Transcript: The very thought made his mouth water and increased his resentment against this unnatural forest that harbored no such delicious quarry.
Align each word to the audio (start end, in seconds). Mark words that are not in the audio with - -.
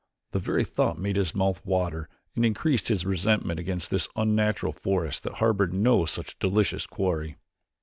The 0.31 0.39
very 0.39 0.63
thought 0.63 0.97
made 0.97 1.15
his 1.15 1.35
mouth 1.35 1.63
water 1.63 2.09
and 2.35 2.43
increased 2.43 2.87
his 2.87 3.05
resentment 3.05 3.59
against 3.59 3.91
this 3.91 4.09
unnatural 4.15 4.73
forest 4.73 5.21
that 5.25 5.33
harbored 5.33 5.75
no 5.75 6.07
such 6.07 6.39
delicious 6.39 6.87
quarry. 6.87 7.35